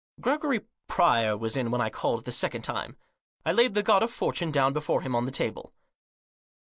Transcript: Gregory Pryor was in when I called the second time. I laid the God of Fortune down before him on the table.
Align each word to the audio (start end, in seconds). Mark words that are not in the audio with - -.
Gregory 0.19 0.61
Pryor 0.87 1.37
was 1.37 1.55
in 1.55 1.69
when 1.69 1.79
I 1.79 1.91
called 1.91 2.25
the 2.25 2.31
second 2.31 2.63
time. 2.63 2.97
I 3.45 3.51
laid 3.51 3.75
the 3.75 3.83
God 3.83 4.01
of 4.01 4.11
Fortune 4.11 4.49
down 4.49 4.73
before 4.73 5.03
him 5.03 5.13
on 5.15 5.25
the 5.25 5.31
table. 5.31 5.73